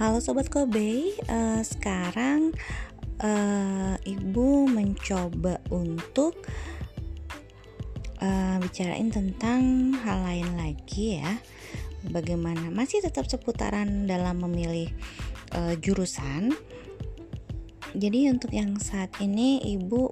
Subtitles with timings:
[0.00, 2.56] Halo Sobat Kobe, uh, sekarang
[3.20, 6.40] uh, Ibu mencoba untuk
[8.24, 11.36] uh, bicarain tentang hal lain lagi ya.
[12.08, 14.88] Bagaimana masih tetap seputaran dalam memilih
[15.52, 16.56] uh, jurusan.
[17.92, 20.08] Jadi untuk yang saat ini Ibu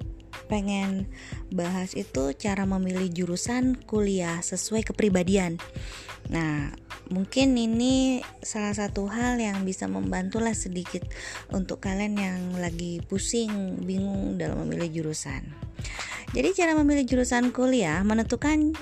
[0.52, 1.09] pengen
[1.48, 5.57] bahas itu cara memilih jurusan kuliah sesuai kepribadian.
[6.29, 6.77] Nah,
[7.08, 11.04] mungkin ini salah satu hal yang bisa membantulah sedikit
[11.53, 15.44] untuk kalian yang lagi pusing, bingung dalam memilih jurusan.
[16.36, 18.76] Jadi cara memilih jurusan kuliah menentukan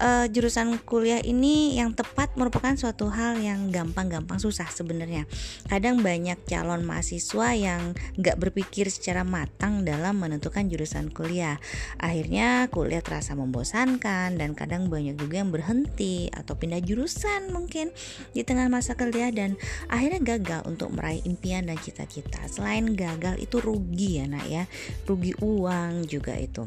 [0.00, 5.28] uh, jurusan kuliah ini yang tepat merupakan suatu hal yang gampang-gampang susah sebenarnya.
[5.70, 11.58] Kadang banyak calon mahasiswa yang nggak berpikir secara matang dalam menentukan jurusan kuliah.
[11.98, 17.94] Akhirnya kuliah terasa membosankan dan kadang banyak juga yang berhenti atau pindah jurusan mungkin
[18.34, 19.54] di tengah masa kuliah dan
[19.88, 22.42] akhirnya gagal untuk meraih impian dan cita-cita.
[22.50, 24.64] Selain gagal itu rugi ya nak ya,
[25.06, 26.66] rugi uang juga itu.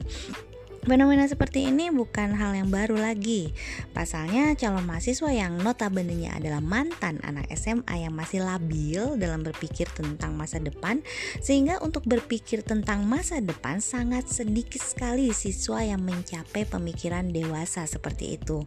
[0.88, 3.52] Fenomena seperti ini bukan hal yang baru lagi.
[3.92, 10.40] Pasalnya calon mahasiswa yang notabene-nya adalah mantan anak SMA yang masih labil dalam berpikir tentang
[10.40, 11.04] masa depan
[11.44, 18.40] sehingga untuk berpikir tentang masa depan sangat sedikit sekali siswa yang mencapai pemikiran dewasa seperti
[18.40, 18.64] itu.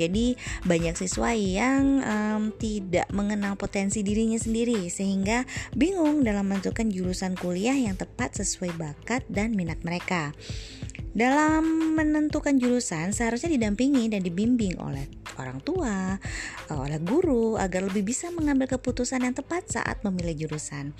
[0.00, 5.44] Jadi banyak siswa yang um, tidak mengenal potensi dirinya sendiri sehingga
[5.76, 10.32] bingung dalam menentukan jurusan kuliah yang tepat sesuai bakat dan minat mereka.
[11.10, 15.10] Dalam menentukan jurusan seharusnya didampingi dan dibimbing oleh
[15.42, 16.14] orang tua,
[16.70, 20.94] eh, oleh guru agar lebih bisa mengambil keputusan yang tepat saat memilih jurusan.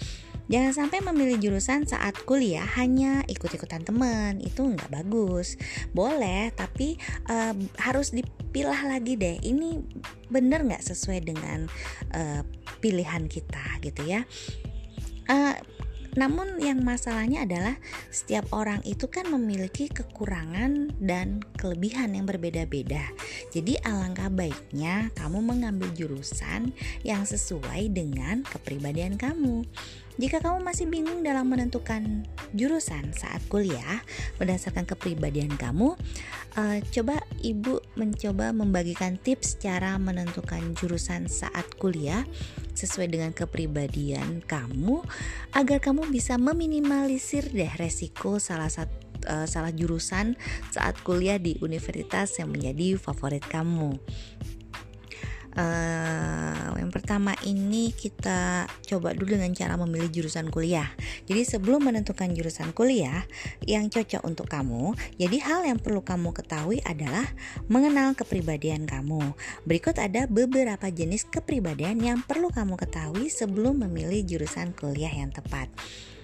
[0.50, 5.54] Jangan sampai memilih jurusan saat kuliah hanya ikut-ikutan teman, itu nggak bagus.
[5.94, 6.98] Boleh, tapi
[7.30, 9.38] uh, harus dipilah lagi deh.
[9.38, 9.78] Ini
[10.26, 11.70] bener nggak sesuai dengan
[12.10, 12.42] uh,
[12.82, 14.26] pilihan kita gitu ya.
[15.30, 15.54] Uh,
[16.18, 17.76] namun yang masalahnya adalah
[18.10, 23.06] setiap orang itu kan memiliki kekurangan dan kelebihan yang berbeda-beda.
[23.54, 26.74] Jadi alangkah baiknya kamu mengambil jurusan
[27.06, 29.62] yang sesuai dengan kepribadian kamu.
[30.20, 34.04] Jika kamu masih bingung dalam menentukan jurusan saat kuliah
[34.36, 35.96] berdasarkan kepribadian kamu,
[36.60, 42.28] uh, coba ibu mencoba membagikan tips cara menentukan jurusan saat kuliah
[42.76, 45.00] sesuai dengan kepribadian kamu
[45.56, 48.92] agar kamu bisa meminimalisir deh resiko salah satu
[49.24, 50.36] uh, salah jurusan
[50.68, 53.96] saat kuliah di universitas yang menjadi favorit kamu.
[55.50, 60.86] Uh, yang pertama ini kita coba dulu dengan cara memilih jurusan kuliah.
[61.26, 63.26] Jadi sebelum menentukan jurusan kuliah
[63.66, 67.26] yang cocok untuk kamu, jadi hal yang perlu kamu ketahui adalah
[67.66, 69.34] mengenal kepribadian kamu.
[69.66, 75.66] Berikut ada beberapa jenis kepribadian yang perlu kamu ketahui sebelum memilih jurusan kuliah yang tepat.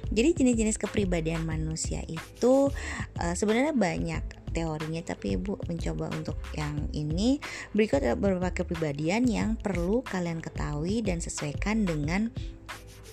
[0.06, 2.70] Jadi jenis-jenis kepribadian manusia itu
[3.18, 7.36] uh, sebenarnya banyak teorinya tapi ibu mencoba untuk yang ini.
[7.76, 12.32] Berikut ada beberapa kepribadian yang perlu kalian ketahui dan sesuaikan dengan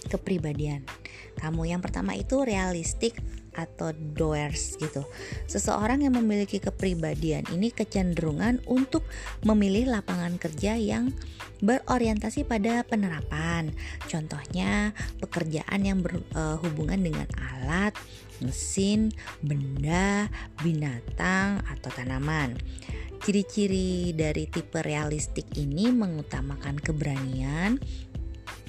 [0.07, 0.87] kepribadian.
[1.35, 3.19] Kamu yang pertama itu realistik
[3.53, 5.05] atau doers gitu.
[5.49, 9.05] Seseorang yang memiliki kepribadian ini kecenderungan untuk
[9.45, 11.13] memilih lapangan kerja yang
[11.63, 13.71] berorientasi pada penerapan.
[14.11, 14.91] Contohnya
[15.23, 17.95] pekerjaan yang berhubungan eh, dengan alat,
[18.43, 20.27] mesin, benda,
[20.59, 22.59] binatang, atau tanaman.
[23.23, 27.79] Ciri-ciri dari tipe realistik ini mengutamakan keberanian,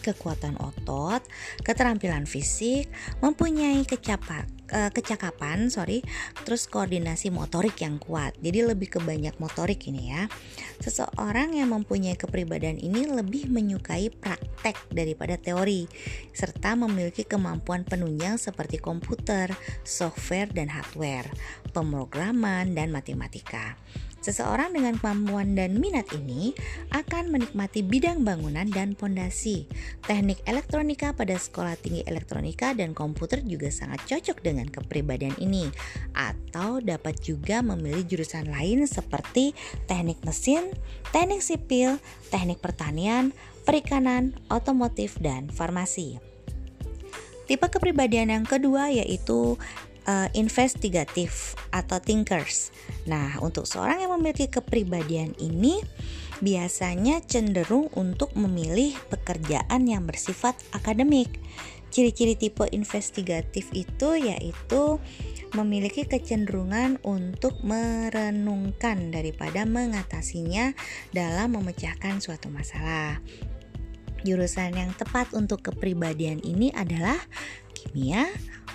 [0.04, 1.24] kekuatan otot,
[1.64, 2.92] keterampilan fisik,
[3.24, 4.44] mempunyai kecapat
[4.74, 6.02] uh, kecakapan, sorry,
[6.42, 8.34] terus koordinasi motorik yang kuat.
[8.42, 10.26] Jadi lebih ke banyak motorik ini ya.
[10.82, 15.86] Seseorang yang mempunyai kepribadian ini lebih menyukai praktek daripada teori,
[16.34, 19.52] serta memiliki kemampuan penunjang seperti komputer,
[19.86, 21.30] software dan hardware,
[21.70, 23.78] pemrograman dan matematika.
[24.24, 26.56] Seseorang dengan kemampuan dan minat ini
[26.96, 29.68] akan menikmati bidang bangunan dan pondasi.
[30.00, 35.68] Teknik elektronika pada sekolah tinggi elektronika dan komputer juga sangat cocok dengan kepribadian ini.
[36.16, 39.52] Atau dapat juga memilih jurusan lain seperti
[39.84, 40.72] teknik mesin,
[41.12, 42.00] teknik sipil,
[42.32, 43.36] teknik pertanian,
[43.68, 46.16] perikanan, otomotif, dan farmasi.
[47.44, 49.60] Tipe kepribadian yang kedua yaitu
[50.08, 52.72] uh, investigatif atau thinkers.
[53.04, 55.80] Nah, untuk seorang yang memiliki kepribadian ini
[56.40, 61.28] biasanya cenderung untuk memilih pekerjaan yang bersifat akademik.
[61.94, 64.98] Ciri-ciri tipe investigatif itu yaitu
[65.54, 70.74] memiliki kecenderungan untuk merenungkan daripada mengatasinya
[71.14, 73.22] dalam memecahkan suatu masalah.
[74.26, 77.20] Jurusan yang tepat untuk kepribadian ini adalah
[77.76, 78.26] kimia,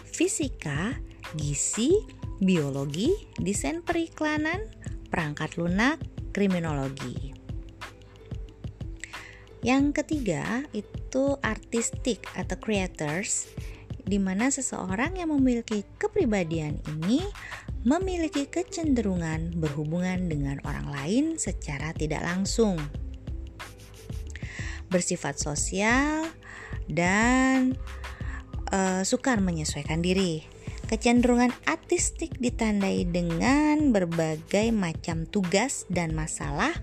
[0.08, 0.96] fisika,
[1.36, 1.92] gizi,
[2.40, 4.64] biologi, desain periklanan,
[5.12, 6.00] perangkat lunak,
[6.32, 7.36] kriminologi.
[9.60, 13.52] Yang ketiga itu artistik atau creators
[14.08, 17.22] di mana seseorang yang memiliki kepribadian ini
[17.84, 22.80] memiliki kecenderungan berhubungan dengan orang lain secara tidak langsung
[24.90, 26.26] bersifat sosial,
[26.90, 27.78] dan
[28.74, 30.44] uh, sukar menyesuaikan diri.
[30.90, 36.74] Kecenderungan artistik ditandai dengan berbagai macam tugas dan masalah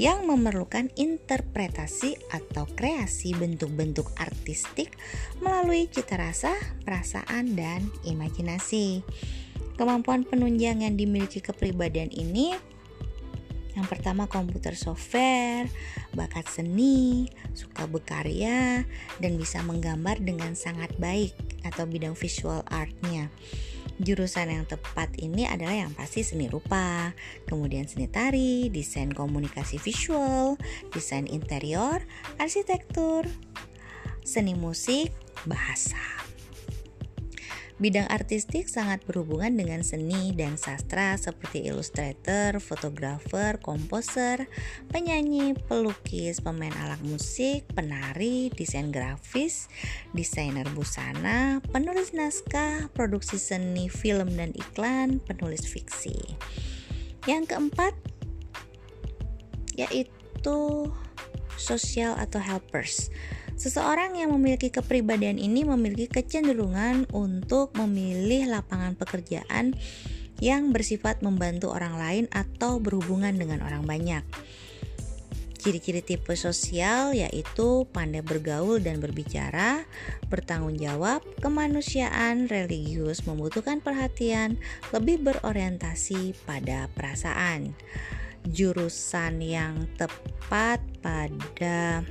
[0.00, 4.96] yang memerlukan interpretasi atau kreasi bentuk-bentuk artistik
[5.44, 6.56] melalui cita rasa,
[6.88, 9.04] perasaan, dan imajinasi.
[9.76, 12.56] Kemampuan penunjang yang dimiliki kepribadian ini
[13.72, 15.68] yang pertama komputer software,
[16.12, 18.84] bakat seni, suka berkarya,
[19.18, 21.32] dan bisa menggambar dengan sangat baik
[21.64, 23.32] atau bidang visual artnya.
[24.02, 27.12] Jurusan yang tepat ini adalah yang pasti seni rupa,
[27.46, 30.56] kemudian seni tari, desain komunikasi visual,
[30.90, 32.00] desain interior,
[32.40, 33.28] arsitektur,
[34.24, 35.12] seni musik,
[35.46, 36.21] bahasa.
[37.82, 44.46] Bidang artistik sangat berhubungan dengan seni dan sastra seperti ilustrator, fotografer, komposer,
[44.94, 49.66] penyanyi, pelukis, pemain alat musik, penari, desain grafis,
[50.14, 56.38] desainer busana, penulis naskah, produksi seni film dan iklan, penulis fiksi.
[57.26, 57.98] Yang keempat
[59.74, 60.86] yaitu
[61.58, 63.10] social atau helpers.
[63.56, 69.76] Seseorang yang memiliki kepribadian ini memiliki kecenderungan untuk memilih lapangan pekerjaan
[70.42, 74.26] yang bersifat membantu orang lain atau berhubungan dengan orang banyak.
[75.62, 79.86] Ciri-ciri tipe sosial yaitu pandai bergaul dan berbicara,
[80.26, 84.58] bertanggung jawab, kemanusiaan, religius, membutuhkan perhatian,
[84.90, 87.78] lebih berorientasi pada perasaan.
[88.42, 92.02] Jurusan yang tepat pada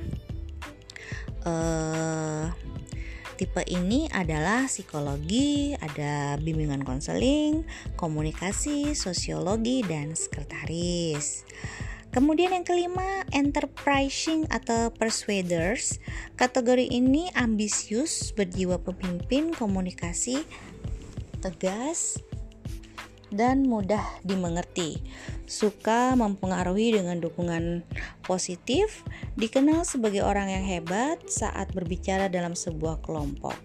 [1.46, 2.50] uh,
[3.36, 7.66] tipe ini adalah psikologi, ada bimbingan konseling,
[7.98, 11.42] komunikasi, sosiologi, dan sekretaris.
[12.12, 15.96] Kemudian yang kelima, enterprising atau persuaders.
[16.36, 20.44] Kategori ini ambisius, berjiwa pemimpin, komunikasi,
[21.40, 22.20] tegas,
[23.32, 25.00] dan mudah dimengerti.
[25.48, 27.82] Suka mempengaruhi dengan dukungan
[28.22, 29.02] positif,
[29.40, 33.56] dikenal sebagai orang yang hebat saat berbicara dalam sebuah kelompok.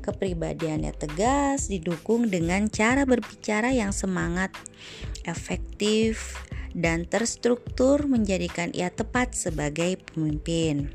[0.00, 4.54] Kepribadiannya tegas, didukung dengan cara berbicara yang semangat,
[5.28, 6.40] efektif,
[6.72, 10.88] dan terstruktur menjadikan ia tepat sebagai pemimpin.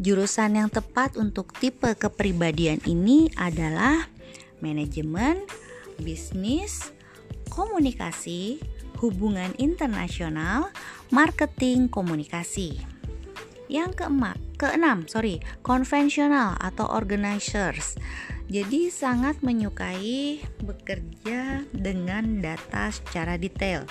[0.00, 4.08] Jurusan yang tepat untuk tipe kepribadian ini adalah
[4.64, 5.44] manajemen,
[6.00, 6.92] bisnis,
[7.52, 8.60] komunikasi,
[9.00, 10.68] hubungan internasional,
[11.08, 12.80] marketing komunikasi.
[13.70, 17.94] Yang keempat, keenam, sorry, konvensional atau organizers.
[18.50, 23.86] Jadi sangat menyukai bekerja dengan data secara detail.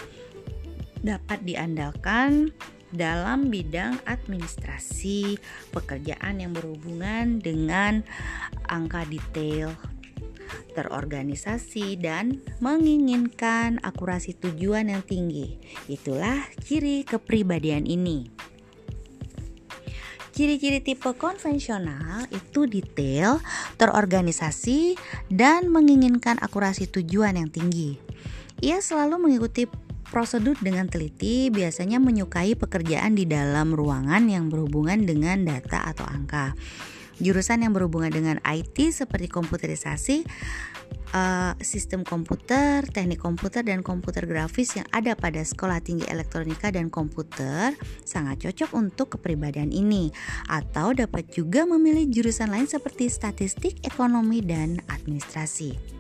[1.00, 2.52] Dapat diandalkan
[2.92, 5.40] dalam bidang administrasi,
[5.72, 8.04] pekerjaan yang berhubungan dengan
[8.68, 9.72] angka detail
[10.74, 15.60] terorganisasi, dan menginginkan akurasi tujuan yang tinggi.
[15.90, 18.30] Itulah ciri kepribadian ini.
[20.40, 23.44] Ciri-ciri tipe konvensional itu detail,
[23.76, 24.96] terorganisasi,
[25.28, 28.00] dan menginginkan akurasi tujuan yang tinggi.
[28.64, 29.68] Ia selalu mengikuti
[30.08, 36.56] prosedur dengan teliti, biasanya menyukai pekerjaan di dalam ruangan yang berhubungan dengan data atau angka
[37.20, 40.24] jurusan yang berhubungan dengan IT seperti komputerisasi,
[41.14, 46.88] uh, sistem komputer, teknik komputer dan komputer grafis yang ada pada Sekolah Tinggi Elektronika dan
[46.88, 47.76] Komputer
[48.08, 50.10] sangat cocok untuk kepribadian ini
[50.48, 56.00] atau dapat juga memilih jurusan lain seperti statistik, ekonomi dan administrasi.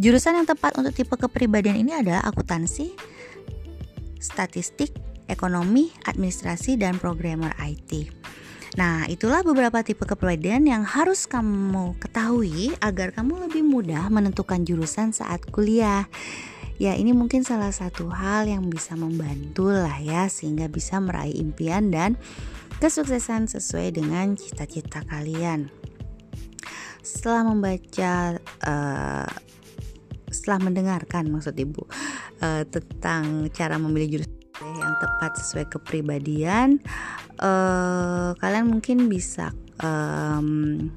[0.00, 2.96] Jurusan yang tepat untuk tipe kepribadian ini adalah akuntansi,
[4.16, 4.96] statistik,
[5.28, 8.08] ekonomi, administrasi, dan programmer IT.
[8.72, 15.12] Nah, itulah beberapa tipe kepribadian yang harus kamu ketahui agar kamu lebih mudah menentukan jurusan
[15.12, 16.08] saat kuliah.
[16.80, 21.92] Ya, ini mungkin salah satu hal yang bisa membantu lah ya sehingga bisa meraih impian
[21.92, 22.16] dan
[22.80, 25.68] kesuksesan sesuai dengan cita-cita kalian.
[27.04, 29.28] Setelah membaca uh,
[30.32, 31.82] setelah mendengarkan maksud Ibu
[32.40, 36.80] uh, tentang cara memilih jurusan yang tepat sesuai kepribadian
[37.42, 39.50] uh, kalian mungkin bisa
[39.82, 40.88] um,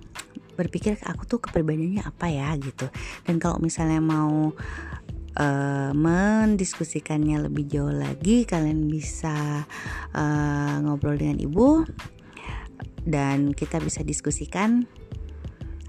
[0.56, 2.88] berpikir aku tuh kepribadiannya apa ya gitu
[3.28, 4.56] dan kalau misalnya mau
[5.36, 9.68] uh, mendiskusikannya lebih jauh lagi kalian bisa
[10.16, 11.84] uh, ngobrol dengan ibu
[13.04, 14.88] dan kita bisa diskusikan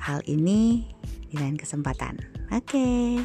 [0.02, 0.90] hal ini
[1.36, 2.18] lain kesempatan
[2.50, 3.22] oke okay.